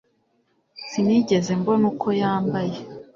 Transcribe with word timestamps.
Sinigeze 0.89 1.51
mbona 1.59 1.83
uko 1.91 2.07
yambaye 2.21 2.75